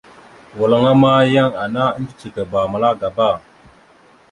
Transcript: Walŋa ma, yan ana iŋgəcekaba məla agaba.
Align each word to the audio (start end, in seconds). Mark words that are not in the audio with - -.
Walŋa 0.59 0.91
ma, 1.01 1.11
yan 1.35 1.51
ana 1.63 1.83
iŋgəcekaba 1.99 2.59
məla 2.71 2.87
agaba. 2.93 3.29